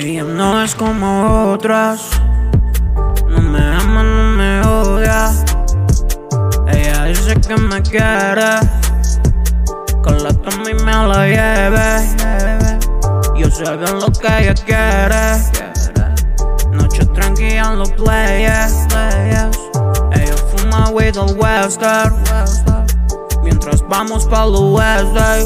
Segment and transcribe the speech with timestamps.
[0.00, 2.20] Ella no es como otras.
[7.28, 8.60] Dice que me quiere.
[10.02, 12.16] Con la toma y me la lleve.
[13.36, 15.38] Yo sé bien lo que ella quiere.
[16.70, 18.86] Noche tranquila en los players.
[20.12, 22.14] Ella fuma with the western.
[23.42, 25.44] Mientras vamos pa' los Wednesday.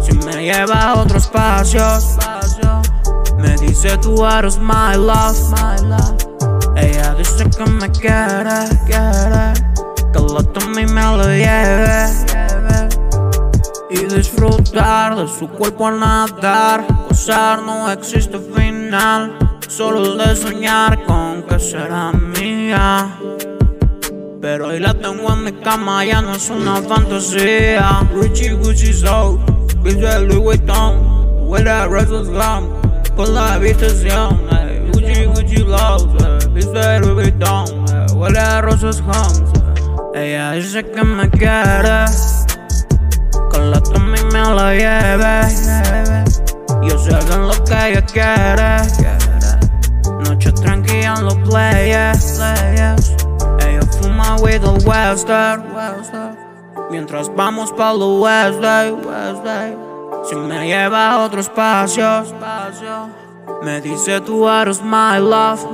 [0.00, 1.82] Si me lleva a otro espacio.
[3.38, 5.36] Me dice tú eres my love.
[6.76, 9.71] Ella dice que me quiere, quiere.
[10.34, 12.06] Y me lo lleve.
[13.90, 16.86] Y disfrutar de su cuerpo al nadar.
[17.06, 19.36] Gozar no existe final.
[19.68, 23.14] Solo de soñar con que será mía.
[24.40, 28.00] Pero hoy la tengo en mi cama, ya no es una fantasía.
[28.14, 29.38] Richie Gucci Soul,
[29.82, 31.46] bitch de Louis Vuitton.
[31.46, 32.68] Huele a Russell Slam,
[33.14, 34.40] con la habitación.
[34.50, 34.90] eh.
[34.94, 36.08] Gucci Gucci Love,
[36.56, 37.66] eh, de Louis Vuitton.
[37.92, 38.06] eh.
[38.14, 39.42] Huele a Roses Homes.
[40.14, 42.04] Ella dice que me quiere,
[43.50, 45.48] con la toma y me la lleve.
[46.82, 48.76] Yo sé bien lo que ella quiere.
[50.28, 52.40] Noche tranquila en los players.
[52.40, 55.64] Ella fuma with the western.
[56.90, 58.94] Mientras vamos pa' los Wednesday.
[60.28, 62.24] Si me lleva a otro espacio.
[63.62, 65.64] Me dice tú eres my love.